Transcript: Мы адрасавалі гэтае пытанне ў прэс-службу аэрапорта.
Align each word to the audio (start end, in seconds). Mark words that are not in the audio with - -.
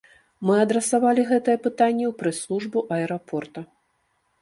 Мы 0.49 0.53
адрасавалі 0.65 1.27
гэтае 1.33 1.57
пытанне 1.67 2.05
ў 2.09 2.13
прэс-службу 2.25 2.87
аэрапорта. 2.99 3.59